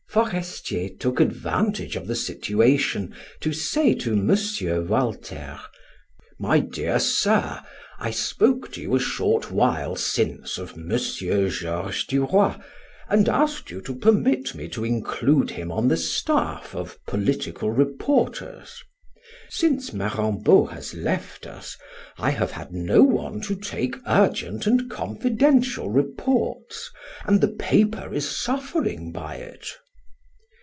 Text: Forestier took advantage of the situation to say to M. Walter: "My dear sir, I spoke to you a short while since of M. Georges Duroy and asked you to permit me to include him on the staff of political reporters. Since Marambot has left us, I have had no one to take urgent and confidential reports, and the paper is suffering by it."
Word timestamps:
Forestier 0.13 0.89
took 0.89 1.21
advantage 1.21 1.95
of 1.95 2.05
the 2.05 2.15
situation 2.17 3.15
to 3.39 3.53
say 3.53 3.93
to 3.95 4.11
M. 4.11 4.87
Walter: 4.89 5.57
"My 6.37 6.59
dear 6.59 6.99
sir, 6.99 7.61
I 7.97 8.11
spoke 8.11 8.73
to 8.73 8.81
you 8.81 8.93
a 8.93 8.99
short 8.99 9.51
while 9.51 9.95
since 9.95 10.57
of 10.57 10.71
M. 10.71 10.89
Georges 10.97 12.03
Duroy 12.09 12.55
and 13.07 13.29
asked 13.29 13.71
you 13.71 13.79
to 13.83 13.95
permit 13.95 14.53
me 14.53 14.67
to 14.67 14.83
include 14.83 15.51
him 15.51 15.71
on 15.71 15.87
the 15.87 15.95
staff 15.95 16.75
of 16.75 16.99
political 17.07 17.71
reporters. 17.71 18.83
Since 19.49 19.93
Marambot 19.93 20.71
has 20.71 20.93
left 20.93 21.47
us, 21.47 21.77
I 22.17 22.31
have 22.31 22.51
had 22.51 22.73
no 22.73 23.01
one 23.01 23.39
to 23.43 23.55
take 23.55 23.95
urgent 24.05 24.67
and 24.67 24.89
confidential 24.89 25.89
reports, 25.89 26.89
and 27.23 27.39
the 27.39 27.47
paper 27.55 28.13
is 28.13 28.27
suffering 28.27 29.13
by 29.13 29.35
it." 29.35 29.67